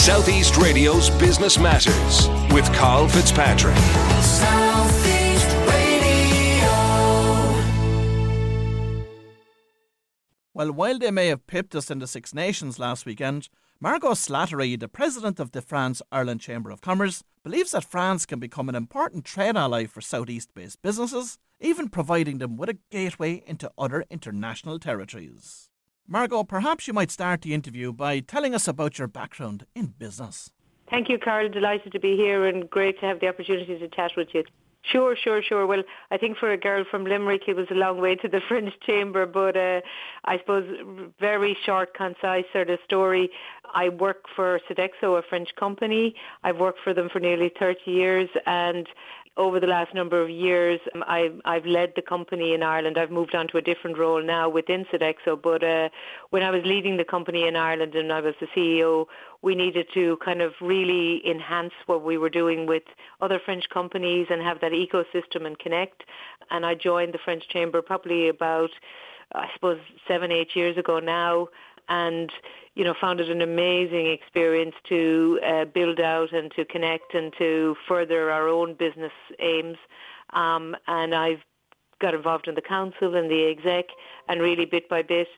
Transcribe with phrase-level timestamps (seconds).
[0.00, 3.76] Southeast Radio's Business Matters with Carl Fitzpatrick.
[4.22, 6.70] Southeast Radio.
[10.54, 14.80] Well, while they may have pipped us in the Six Nations last weekend, Margot Slattery,
[14.80, 18.74] the president of the France Ireland Chamber of Commerce, believes that France can become an
[18.74, 24.06] important trade ally for Southeast based businesses, even providing them with a gateway into other
[24.08, 25.69] international territories.
[26.12, 30.50] Margot, perhaps you might start the interview by telling us about your background in business.
[30.90, 31.48] Thank you, Carl.
[31.48, 34.42] Delighted to be here and great to have the opportunity to chat with you.
[34.82, 35.68] Sure, sure, sure.
[35.68, 38.40] Well, I think for a girl from Limerick, it was a long way to the
[38.48, 39.82] French Chamber, but uh,
[40.24, 40.66] I suppose
[41.20, 43.30] very short, concise sort of story.
[43.72, 46.16] I work for Sodexo, a French company.
[46.42, 48.88] I've worked for them for nearly 30 years, and
[49.36, 52.98] over the last number of years, um, I've, I've led the company in Ireland.
[52.98, 55.88] I've moved on to a different role now within Sodexo, but uh,
[56.30, 59.06] when I was leading the company in Ireland and I was the CEO,
[59.42, 62.82] we needed to kind of really enhance what we were doing with
[63.20, 66.02] other French companies and have that ecosystem and connect.
[66.50, 68.70] And I joined the French Chamber probably about,
[69.34, 71.48] I suppose, seven, eight years ago now
[71.88, 72.30] and
[72.74, 77.32] you know found it an amazing experience to uh, build out and to connect and
[77.38, 79.78] to further our own business aims.
[80.32, 81.42] Um, and I've
[82.00, 83.86] got involved in the council and the exec,
[84.28, 85.28] and really bit by bit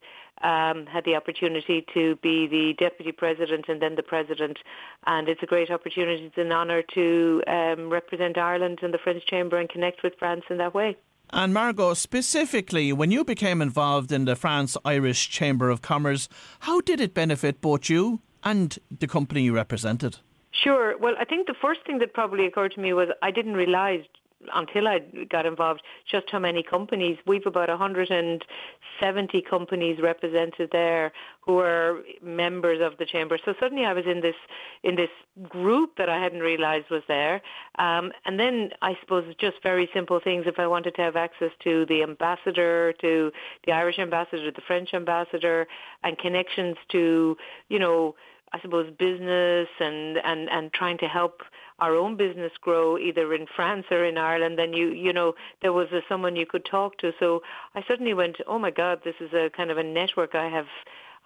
[0.43, 4.59] um, had the opportunity to be the deputy president and then the president.
[5.07, 6.27] And it's a great opportunity.
[6.27, 10.45] It's an honour to um, represent Ireland in the French Chamber and connect with France
[10.51, 10.97] in that way.
[11.35, 16.29] And Margot, specifically, when you became involved in the France Irish Chamber of Commerce,
[16.61, 20.19] how did it benefit both you and the company you represented?
[20.51, 20.99] Sure.
[20.99, 24.05] Well, I think the first thing that probably occurred to me was I didn't realise
[24.55, 27.19] until I got involved, just how many companies.
[27.27, 33.39] We've about 170 companies represented there who are members of the chamber.
[33.45, 34.35] So suddenly I was in this
[34.83, 35.11] in this
[35.49, 37.41] group that I hadn't realised was there.
[37.79, 40.45] Um, and then I suppose just very simple things.
[40.47, 43.33] If I wanted to have access to the ambassador, to
[43.67, 45.67] the Irish ambassador, the French ambassador,
[46.03, 47.37] and connections to
[47.69, 48.15] you know
[48.53, 51.43] I suppose business and and and trying to help
[51.79, 55.73] our own business grow either in France or in Ireland, then you you know there
[55.73, 57.13] was a, someone you could talk to.
[57.19, 57.43] So
[57.75, 60.69] I suddenly went, oh my God, this is a kind of a network I have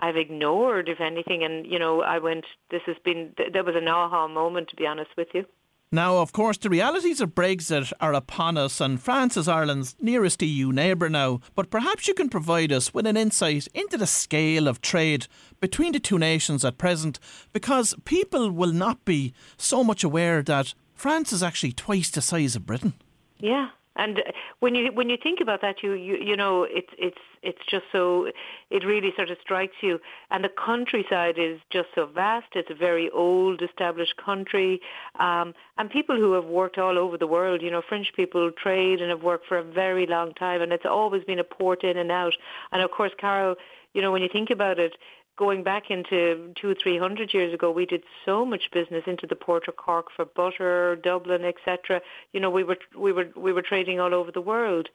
[0.00, 1.42] I've ignored, if anything.
[1.42, 4.86] And you know, I went, this has been there was an aha moment, to be
[4.86, 5.44] honest with you.
[5.92, 10.42] Now, of course, the realities of Brexit are upon us, and France is Ireland's nearest
[10.42, 11.40] EU neighbour now.
[11.54, 15.28] But perhaps you can provide us with an insight into the scale of trade
[15.60, 17.20] between the two nations at present,
[17.52, 22.56] because people will not be so much aware that France is actually twice the size
[22.56, 22.94] of Britain.
[23.38, 24.22] Yeah, and
[24.60, 27.84] when you when you think about that, you you, you know it's it's it's just
[27.92, 28.30] so
[28.70, 29.98] it really sort of strikes you.
[30.30, 32.48] And the countryside is just so vast.
[32.54, 34.80] It's a very old, established country,
[35.18, 37.62] um, and people who have worked all over the world.
[37.62, 40.86] You know, French people trade and have worked for a very long time, and it's
[40.86, 42.34] always been a port in and out.
[42.72, 43.56] And of course, Carl,
[43.94, 44.92] you know, when you think about it,
[45.36, 49.26] going back into two or three hundred years ago, we did so much business into
[49.26, 52.00] the port of Cork for butter, Dublin, etc.
[52.32, 54.88] You know, we were we were we were trading all over the world.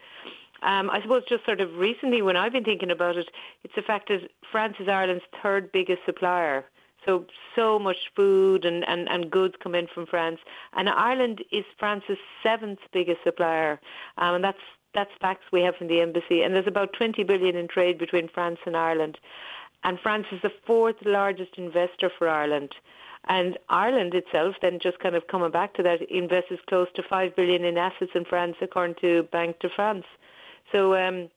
[0.63, 3.29] Um, I suppose just sort of recently, when I've been thinking about it,
[3.63, 6.65] it's the fact that France is Ireland's third biggest supplier.
[7.05, 7.25] So
[7.55, 10.39] so much food and, and, and goods come in from France,
[10.73, 13.79] and Ireland is France's seventh biggest supplier,
[14.17, 14.59] um, and that's
[14.93, 16.43] that's facts we have from the embassy.
[16.43, 19.17] And there's about 20 billion in trade between France and Ireland
[19.83, 22.73] and France is the fourth largest investor for Ireland.
[23.25, 27.35] And Ireland itself, then just kind of coming back to that, invests close to five
[27.35, 30.05] billion in assets in France, according to Banque de France.
[30.71, 31.29] So, um,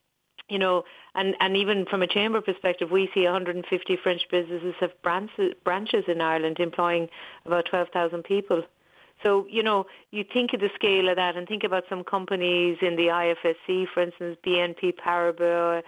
[0.48, 0.84] you know,
[1.14, 6.04] and, and even from a chamber perspective, we see 150 French businesses have branches, branches
[6.08, 7.08] in Ireland employing
[7.44, 8.62] about 12,000 people.
[9.22, 12.78] So, you know, you think of the scale of that and think about some companies
[12.82, 15.82] in the IFSC, for instance, BNP Paribas,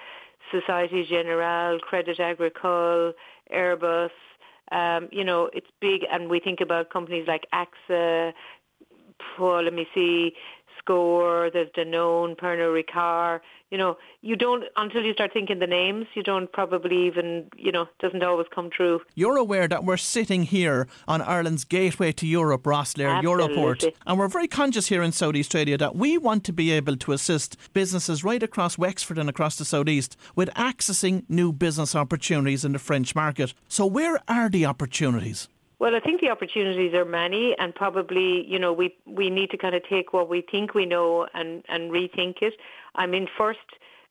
[0.50, 3.12] Societe Generale, Credit Agricole,
[3.52, 4.10] Airbus.
[4.72, 8.32] Um, you know, it's big, and we think about companies like AXA.
[9.38, 10.34] Oh, let me see,
[10.86, 11.50] SCOR.
[11.52, 13.40] There's Danone, Pernod Ricard
[13.70, 17.72] you know, you don't until you start thinking the names, you don't probably even, you
[17.72, 19.00] know, doesn't always come true.
[19.14, 24.28] You're aware that we're sitting here on Ireland's gateway to Europe, Rosslare, Europort, and we're
[24.28, 27.56] very conscious here in South East Radio that we want to be able to assist
[27.72, 32.78] businesses right across Wexford and across the southeast with accessing new business opportunities in the
[32.78, 33.52] French market.
[33.68, 35.48] So where are the opportunities?
[35.78, 39.58] Well, I think the opportunities are many, and probably, you know, we we need to
[39.58, 42.54] kind of take what we think we know and and rethink it.
[42.94, 43.58] I mean, first,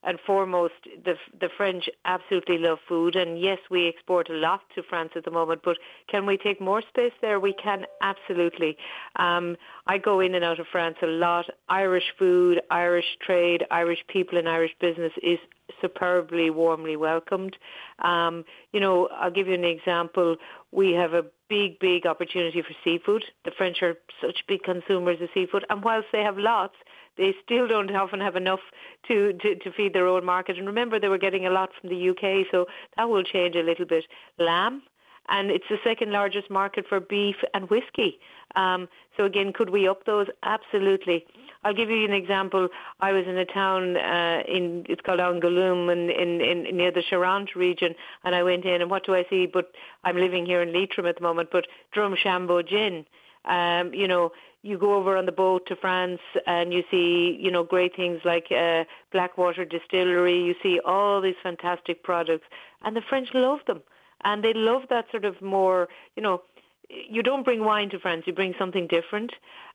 [0.06, 0.74] and foremost,
[1.04, 5.24] the the French absolutely love food, and yes, we export a lot to France at
[5.24, 5.62] the moment.
[5.64, 7.40] But can we take more space there?
[7.40, 8.78] We can absolutely.
[9.16, 9.56] Um,
[9.86, 11.46] I go in and out of France a lot.
[11.68, 15.38] Irish food, Irish trade, Irish people, and Irish business is
[15.80, 17.56] superbly warmly welcomed.
[17.98, 20.36] Um, you know, I'll give you an example.
[20.70, 23.24] We have a big, big opportunity for seafood.
[23.44, 26.76] The French are such big consumers of seafood, and whilst they have lots,
[27.16, 28.60] they still don't often have enough
[29.08, 30.58] to, to, to feed their own market.
[30.58, 32.66] And remember, they were getting a lot from the UK, so
[32.96, 34.04] that will change a little bit.
[34.38, 34.82] Lamb,
[35.28, 38.18] and it's the second largest market for beef and whiskey.
[38.54, 40.26] Um, so again, could we up those?
[40.42, 41.26] Absolutely.
[41.64, 42.68] I'll give you an example.
[43.00, 47.02] I was in a town uh, in it's called Angoulême in, in, in near the
[47.10, 49.46] Charente region, and I went in, and what do I see?
[49.46, 49.72] But
[50.04, 51.48] I'm living here in Leitrim at the moment.
[51.50, 53.04] But Drumshanbo gin.
[53.44, 54.32] Um, you know,
[54.66, 58.20] you go over on the boat to France and you see, you know, great things
[58.24, 60.42] like uh, Blackwater Distillery.
[60.42, 62.46] You see all these fantastic products,
[62.82, 63.82] and the French love them,
[64.24, 66.42] and they love that sort of more, you know.
[66.88, 69.32] You don't bring wine to France; you bring something different.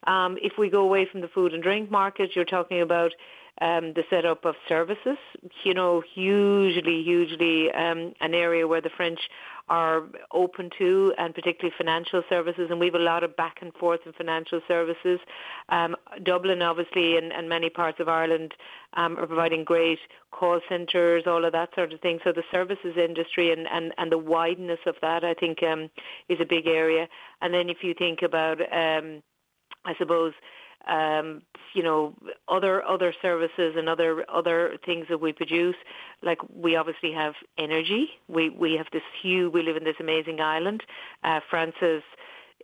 [0.07, 3.11] Um, if we go away from the food and drink market, you're talking about
[3.59, 5.17] um, the setup of services.
[5.63, 9.19] You know, hugely, hugely um, an area where the French
[9.71, 10.03] are
[10.33, 12.67] open to, and particularly financial services.
[12.69, 15.19] And we have a lot of back and forth in financial services.
[15.69, 18.53] Um, Dublin, obviously, and, and many parts of Ireland
[18.95, 19.99] um, are providing great
[20.31, 22.19] call centres, all of that sort of thing.
[22.25, 25.89] So the services industry and, and, and the wideness of that, I think, um,
[26.27, 27.07] is a big area.
[27.41, 29.23] And then if you think about, um,
[29.85, 30.33] I suppose,
[30.87, 32.13] um, you know,
[32.51, 35.75] other other services and other other things that we produce.
[36.21, 38.09] Like we obviously have energy.
[38.27, 39.53] We we have this huge.
[39.53, 40.83] We live in this amazing island.
[41.23, 42.03] Uh, France's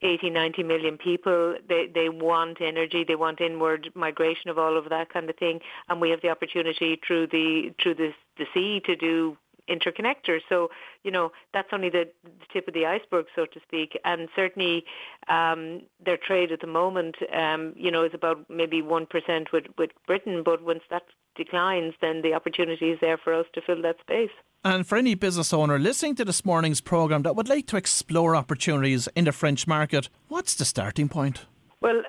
[0.04, 1.56] 80, 90 million people.
[1.68, 3.04] They they want energy.
[3.08, 5.60] They want inward migration of all of that kind of thing.
[5.90, 9.38] And we have the opportunity through the through the the sea to do
[9.70, 10.42] interconnectors.
[10.50, 10.70] So,
[11.04, 13.98] you know, that's only the, the tip of the iceberg, so to speak.
[14.04, 14.86] And certainly
[15.28, 19.08] um, their trade at the moment, um, you know, is about maybe 1%
[19.52, 20.44] with, with Britain.
[20.44, 21.04] But once that
[21.36, 24.32] declines, then the opportunity is there for us to fill that space.
[24.64, 28.36] And for any business owner listening to this morning's programme that would like to explore
[28.36, 31.46] opportunities in the French market, what's the starting point?
[31.80, 32.02] Well,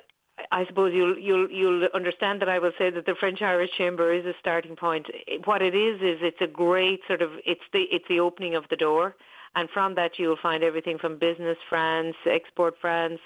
[0.59, 4.13] I suppose you'll you'll you'll understand that I will say that the French Irish Chamber
[4.13, 5.07] is a starting point.
[5.45, 8.65] What it is is it's a great sort of it's the it's the opening of
[8.69, 9.15] the door,
[9.55, 13.21] and from that you'll find everything from business France, export France,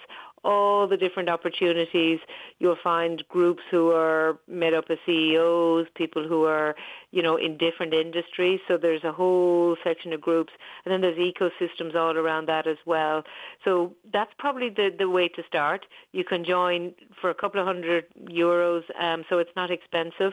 [0.45, 2.21] all the different opportunities.
[2.59, 6.77] You'll find groups who are made up of CEOs, people who are,
[7.13, 8.59] you know, in different industries.
[8.67, 10.53] So there's a whole section of groups.
[10.85, 13.23] And then there's ecosystems all around that as well.
[13.65, 15.87] So that's probably the, the way to start.
[16.13, 20.33] You can join for a couple of hundred euros, um, so it's not expensive.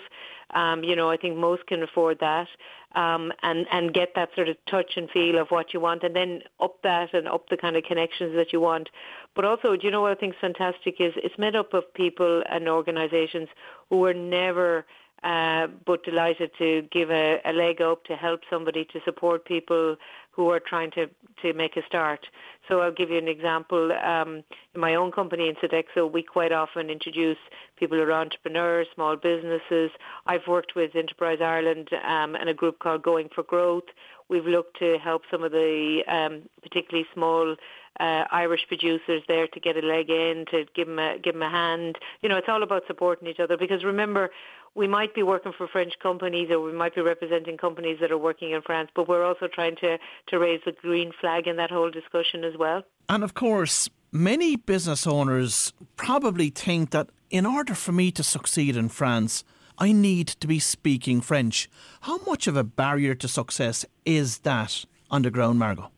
[0.51, 2.47] Um, you know, I think most can afford that
[2.95, 6.15] um, and and get that sort of touch and feel of what you want, and
[6.15, 8.89] then up that and up the kind of connections that you want.
[9.35, 11.93] But also, do you know what I think is fantastic is it's made up of
[11.93, 13.47] people and organisations
[13.89, 14.85] who were never
[15.23, 19.95] uh, but delighted to give a, a leg up to help somebody to support people
[20.31, 21.09] who are trying to,
[21.41, 22.25] to make a start.
[22.67, 23.91] So I'll give you an example.
[23.91, 24.43] Um,
[24.73, 27.37] in my own company in Sodexo, we quite often introduce
[27.77, 29.91] people who are entrepreneurs, small businesses.
[30.27, 33.89] I've worked with Enterprise Ireland um, and a group called Going for Growth.
[34.29, 37.55] We've looked to help some of the um, particularly small
[37.99, 41.43] uh, Irish producers there to get a leg in, to give them a, give them
[41.43, 41.97] a hand.
[42.21, 44.29] You know, it's all about supporting each other because remember,
[44.75, 48.17] we might be working for French companies or we might be representing companies that are
[48.17, 51.71] working in France, but we're also trying to, to raise the green flag in that
[51.71, 52.83] whole discussion as well.
[53.07, 58.75] And of course, many business owners probably think that in order for me to succeed
[58.75, 59.43] in France,
[59.77, 61.69] I need to be speaking French.
[62.01, 65.89] How much of a barrier to success is that underground, Margot?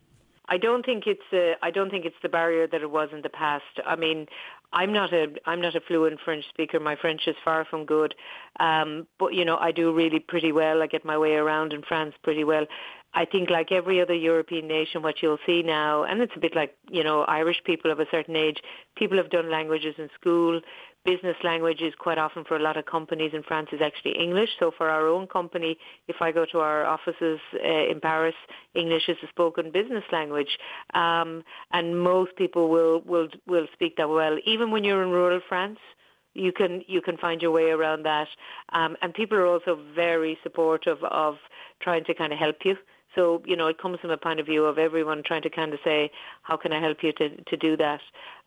[0.51, 3.21] I don't think it's a, I don't think it's the barrier that it was in
[3.21, 3.63] the past.
[3.85, 4.27] I mean,
[4.73, 6.77] I'm not a I'm not a fluent French speaker.
[6.77, 8.13] My French is far from good,
[8.59, 10.83] um, but you know I do really pretty well.
[10.83, 12.65] I get my way around in France pretty well.
[13.13, 16.55] I think like every other European nation, what you'll see now, and it's a bit
[16.55, 18.61] like, you know, Irish people of a certain age,
[18.95, 20.61] people have done languages in school.
[21.03, 24.49] Business language is quite often for a lot of companies in France is actually English.
[24.59, 25.77] So for our own company,
[26.07, 28.35] if I go to our offices uh, in Paris,
[28.75, 30.59] English is a spoken business language.
[30.93, 34.37] Um, and most people will, will, will speak that well.
[34.45, 35.79] Even when you're in rural France,
[36.33, 38.27] you can you can find your way around that.
[38.71, 41.35] Um, and people are also very supportive of
[41.81, 42.77] trying to kind of help you.
[43.15, 45.73] So, you know, it comes from a point of view of everyone trying to kind
[45.73, 46.11] of say,
[46.43, 48.01] how can I help you to, to do that?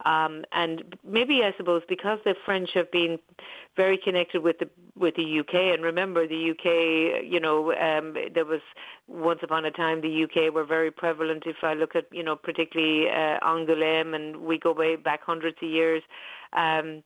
[0.04, 3.18] Um, and maybe, I suppose, because the French have been
[3.76, 8.44] very connected with the with the UK, and remember the UK, you know, um, there
[8.44, 8.60] was
[9.08, 11.44] once upon a time the UK were very prevalent.
[11.46, 15.56] If I look at, you know, particularly uh, Angoulême, and we go way back hundreds
[15.62, 16.02] of years.
[16.52, 17.02] Um,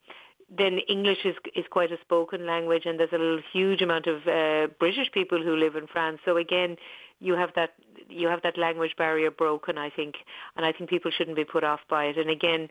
[0.56, 4.68] then English is is quite a spoken language, and there's a huge amount of uh,
[4.78, 6.20] British people who live in France.
[6.24, 6.76] So again,
[7.20, 7.70] you have that
[8.08, 10.16] you have that language barrier broken, I think,
[10.56, 12.16] and I think people shouldn't be put off by it.
[12.16, 12.68] And again,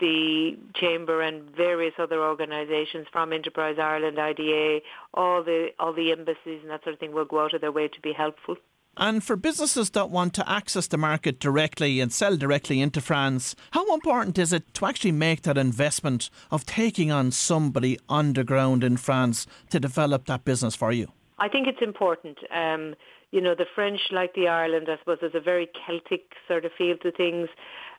[0.00, 4.80] the chamber and various other organisations from Enterprise Ireland, IDA,
[5.14, 7.72] all the all the embassies and that sort of thing will go out of their
[7.72, 8.56] way to be helpful.
[8.96, 13.54] And for businesses that want to access the market directly and sell directly into France,
[13.70, 18.96] how important is it to actually make that investment of taking on somebody underground in
[18.96, 21.08] France to develop that business for you?
[21.38, 22.38] I think it's important.
[22.54, 22.94] Um,
[23.30, 26.72] you know, the French, like the Ireland, I suppose, there's a very Celtic sort of
[26.76, 27.48] feel to things.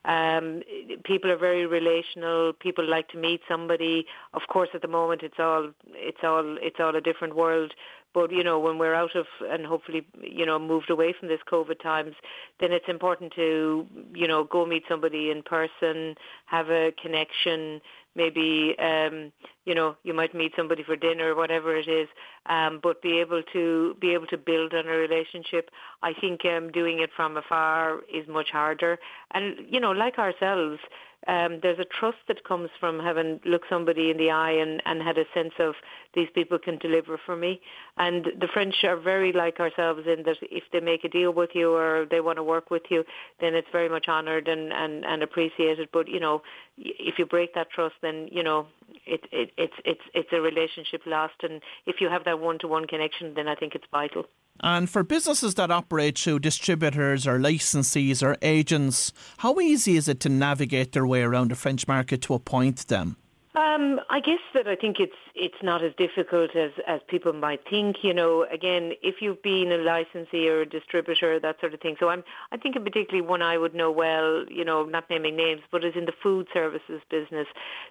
[0.04, 0.62] Um,
[1.04, 2.54] people are very relational.
[2.54, 4.06] People like to meet somebody.
[4.34, 7.74] Of course, at the moment, it's all it's all it's all a different world.
[8.14, 11.40] But you know, when we're out of and hopefully you know moved away from this
[11.52, 12.14] COVID times,
[12.60, 16.16] then it's important to you know go meet somebody in person,
[16.46, 17.82] have a connection
[18.16, 19.32] maybe um,
[19.66, 22.08] you know you might meet somebody for dinner or whatever it is,
[22.48, 25.70] um, but be able to be able to build on a relationship.
[26.04, 29.00] I think um, doing it from afar is much harder,
[29.34, 30.80] and you know, like ourselves,
[31.28, 35.02] um, there's a trust that comes from having looked somebody in the eye and, and
[35.02, 35.76] had a sense of
[36.16, 37.62] these people can deliver for me.
[37.98, 41.52] And the French are very like ourselves in that if they make a deal with
[41.54, 43.04] you or they want to work with you,
[43.40, 45.90] then it's very much honoured and, and, and appreciated.
[45.94, 46.42] But, you know,
[46.78, 48.68] if you break that trust, then, you know,
[49.06, 51.36] it, it, it's, it's, it's a relationship lost.
[51.44, 54.26] And if you have that one-to-one connection, then I think it's vital.
[54.60, 60.20] And for businesses that operate through distributors or licensees or agents, how easy is it
[60.22, 63.18] to navigate their way around the French market to appoint them?
[63.54, 67.60] Um, I guess that I think it's it's not as difficult as, as people might
[67.70, 67.98] think.
[68.02, 71.98] You know, again, if you've been a licensee or a distributor, that sort of thing.
[72.00, 74.46] So I'm I think in particularly one I would know well.
[74.50, 77.48] You know, not naming names, but is in the food services business.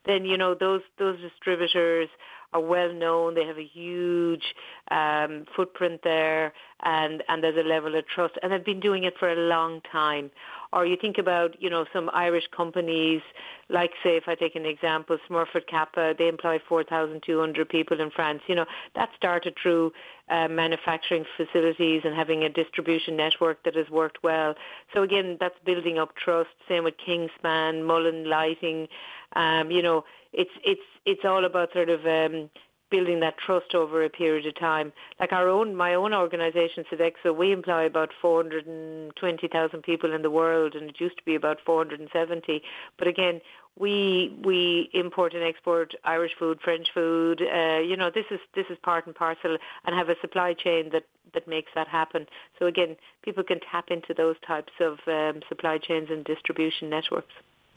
[0.07, 2.09] Then you know those those distributors
[2.52, 3.35] are well known.
[3.35, 4.55] They have a huge
[4.90, 6.52] um, footprint there,
[6.83, 9.83] and and there's a level of trust, and they've been doing it for a long
[9.93, 10.31] time.
[10.73, 13.23] Or you think about, you know, some Irish companies,
[13.69, 18.43] like say, if I take an example, Smurfit Kappa, they employ 4,200 people in France.
[18.47, 19.93] You know, that started through
[20.29, 24.55] uh, manufacturing facilities and having a distribution network that has worked well.
[24.95, 26.50] So again, that's building up trust.
[26.69, 28.87] Same with Kingspan, Mullan Lighting.
[29.35, 32.49] Um, you know, it's it's it's all about sort of um,
[32.90, 34.92] building that trust over a period of time.
[35.18, 40.75] Like our own, my own organisation, Sodexo, we employ about 420,000 people in the world,
[40.75, 42.62] and it used to be about 470.
[42.99, 43.40] But again,
[43.78, 47.40] we we import and export Irish food, French food.
[47.40, 50.90] Uh, you know, this is this is part and parcel, and have a supply chain
[50.92, 52.26] that that makes that happen.
[52.59, 57.32] So again, people can tap into those types of um, supply chains and distribution networks.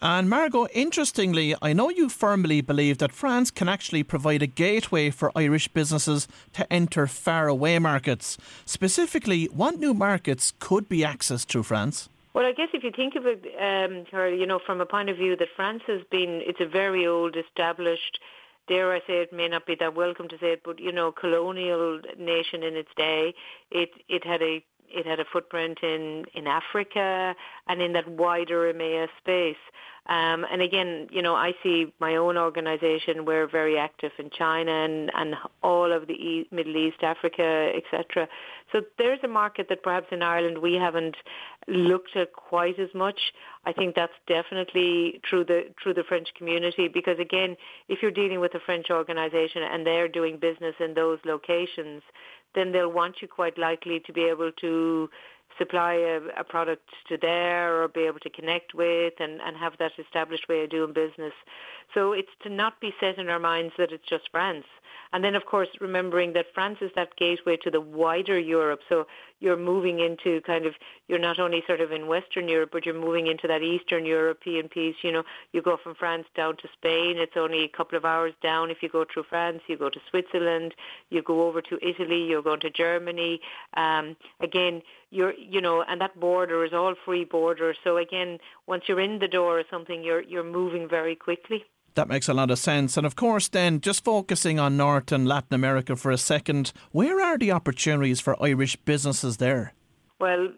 [0.06, 5.10] And Margot, interestingly, I know you firmly believe that France can actually provide a gateway
[5.12, 8.38] for Irish businesses to enter faraway markets.
[8.66, 12.10] Specifically, what new markets could be accessed through France?
[12.34, 15.08] Well, I guess if you think of it, um, Carl, you know, from a point
[15.08, 18.20] of view that France has been, it's a very old, established,
[18.68, 21.14] dare I say it, may not be that welcome to say it, but, you know,
[21.14, 23.36] colonial nation in its day.
[23.72, 27.36] It, it had a it had a footprint in, in Africa
[27.68, 29.58] and in that wider EMEA space.
[30.06, 33.24] Um, and again, you know, I see my own organisation.
[33.24, 38.28] We're very active in China and, and all of the Middle East, Africa, etc.
[38.74, 41.16] So there's a market that perhaps in Ireland we haven't
[41.70, 43.18] looked at quite as much.
[43.66, 47.56] I think that's definitely through the through the French community because again,
[47.88, 52.02] if you're dealing with a French organisation and they're doing business in those locations,
[52.56, 55.10] then they'll want you quite likely to be able to
[55.58, 59.74] supply a, a, product to there or be able to connect with and, and have
[59.78, 61.34] that established way of doing business.
[61.94, 64.66] So it's to not be set in our minds that it's just France.
[65.14, 68.80] And then, of course, remembering that France is that gateway to the wider Europe.
[68.90, 69.06] So
[69.40, 70.74] you're moving into kind of,
[71.08, 74.70] you're not only sort of in Western Europe, but you're moving into that Eastern European
[74.70, 74.96] piece.
[75.04, 77.18] You know, you go from France down to Spain.
[77.20, 79.62] It's only a couple of hours down if you go through France.
[79.68, 80.74] You go to Switzerland.
[81.12, 82.24] You go over to Italy.
[82.24, 83.40] You're going to Germany.
[83.78, 87.76] Um, again, you're, you know, and that border is all free border.
[87.84, 91.66] So again, once you're in the door or something, you're, you're moving very quickly.
[91.96, 92.98] That makes a lot of sense.
[92.98, 97.22] And of course, then, just focusing on North and Latin America for a second, where
[97.22, 99.74] are the opportunities for Irish businesses there?
[100.20, 100.50] Well,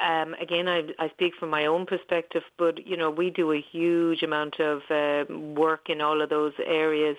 [0.00, 3.60] um, again, I, I speak from my own perspective, but you know, we do a
[3.60, 7.16] huge amount of uh, work in all of those areas,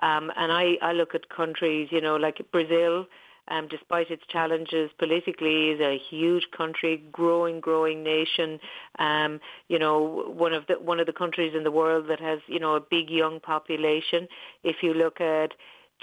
[0.00, 3.06] um, and I, I look at countries, you know, like Brazil.
[3.48, 8.60] Um, despite its challenges politically, is a huge country, growing, growing nation.
[8.98, 12.38] Um, you know, one of the one of the countries in the world that has
[12.46, 14.28] you know a big young population.
[14.62, 15.54] If you look at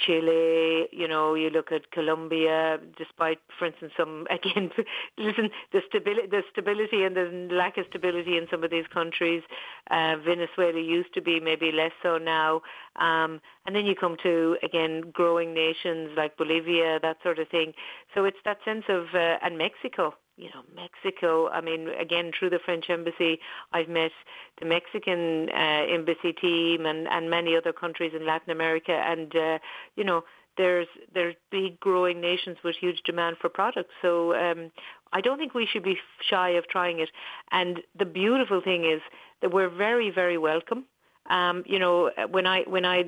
[0.06, 4.72] Chile, you know, you look at Colombia, despite, for instance, some, again,
[5.18, 9.44] listen, the stability, the stability and the lack of stability in some of these countries.
[9.92, 12.62] Uh, Venezuela used to be maybe less so now.
[12.96, 17.74] Um, and then you come to, again, growing nations like Bolivia, that sort of thing.
[18.16, 21.50] So it's that sense of, uh, and Mexico, you know, Mexico.
[21.50, 23.40] I mean, again, through the French embassy,
[23.74, 24.12] I've met
[24.60, 28.94] the Mexican uh, embassy team and, and many other countries in Latin America.
[28.94, 29.60] And, uh,
[29.96, 30.24] you know,
[30.58, 33.94] there's there's big growing nations with huge demand for products.
[34.02, 34.72] So um,
[35.14, 35.98] I don't think we should be
[36.30, 37.10] shy of trying it.
[37.52, 39.02] And the beautiful thing is
[39.42, 40.86] that we're very, very welcome.
[41.30, 43.04] Um, you know, when I when I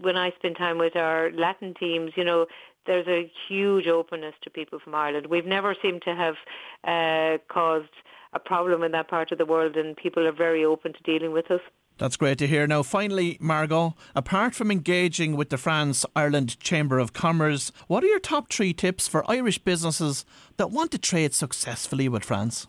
[0.00, 2.46] when I spend time with our Latin teams, you know,
[2.86, 5.26] there's a huge openness to people from Ireland.
[5.26, 6.34] We've never seemed to have
[6.84, 7.90] uh, caused
[8.32, 11.32] a problem in that part of the world, and people are very open to dealing
[11.32, 11.60] with us.
[11.98, 12.66] That's great to hear.
[12.66, 18.08] Now, finally, Margot, apart from engaging with the France Ireland Chamber of Commerce, what are
[18.08, 20.26] your top three tips for Irish businesses
[20.58, 22.66] that want to trade successfully with France?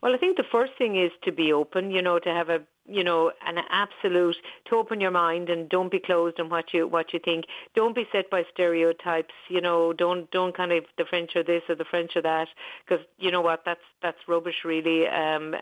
[0.00, 2.60] Well, I think the first thing is to be open, you know, to have a
[2.88, 4.36] you know, an absolute
[4.66, 7.44] to open your mind and don't be closed on what you what you think.
[7.74, 9.34] Don't be set by stereotypes.
[9.48, 12.48] You know, don't don't kind of the French are this or the French are that
[12.86, 15.06] because you know what that's that's rubbish really.
[15.06, 15.54] Um,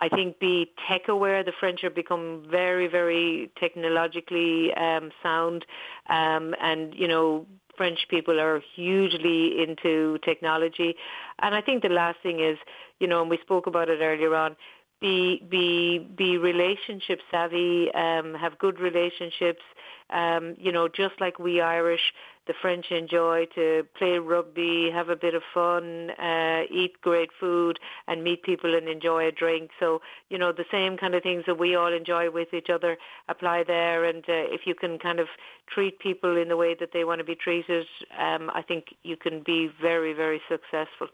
[0.00, 1.42] I think be tech aware.
[1.42, 5.64] The French have become very very technologically um, sound,
[6.10, 10.94] um, and you know French people are hugely into technology.
[11.40, 12.58] And I think the last thing is,
[12.98, 14.56] you know, and we spoke about it earlier on,
[15.00, 19.62] be be be relationship savvy, um, have good relationships.
[20.10, 22.12] Um, you know, just like we Irish,
[22.46, 27.78] the French enjoy to play rugby, have a bit of fun, uh, eat great food,
[28.06, 29.70] and meet people and enjoy a drink.
[29.80, 30.00] So,
[30.30, 32.96] you know, the same kind of things that we all enjoy with each other
[33.28, 34.04] apply there.
[34.04, 35.28] And uh, if you can kind of
[35.72, 37.86] treat people in the way that they want to be treated,
[38.18, 41.08] um, I think you can be very, very successful.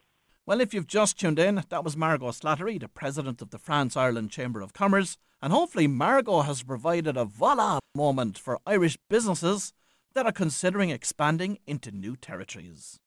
[0.45, 3.97] Well, if you've just tuned in, that was Margot Slattery, the president of the France
[3.97, 5.17] Ireland Chamber of Commerce.
[5.41, 9.73] And hopefully, Margot has provided a voila moment for Irish businesses
[10.15, 12.99] that are considering expanding into new territories.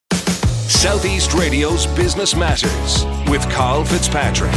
[0.67, 4.51] Southeast Radio's Business Matters with Carl Fitzpatrick.